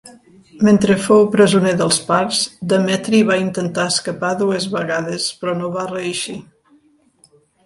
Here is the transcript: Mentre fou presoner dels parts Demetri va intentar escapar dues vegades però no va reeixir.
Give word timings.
Mentre 0.67 0.93
fou 1.07 1.25
presoner 1.35 1.73
dels 1.81 1.99
parts 2.07 2.39
Demetri 2.73 3.19
va 3.27 3.37
intentar 3.43 3.85
escapar 3.93 4.33
dues 4.41 4.67
vegades 4.77 5.29
però 5.43 5.55
no 5.61 5.71
va 5.79 5.87
reeixir. 5.95 6.37